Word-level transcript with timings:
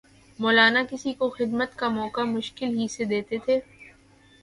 مولانا 0.39 0.83
کسی 0.89 1.13
کو 1.13 1.29
خدمت 1.29 1.75
کا 1.75 1.89
موقع 1.89 2.21
مشکل 2.27 2.77
ہی 2.77 2.87
سے 2.87 3.03
دیتے 3.05 3.37
تھے 3.45 3.59